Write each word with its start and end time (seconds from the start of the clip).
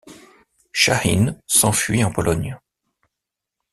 Shahin 0.73 1.37
s'enfuit 1.45 2.03
en 2.03 2.11
Pologne. 2.11 2.57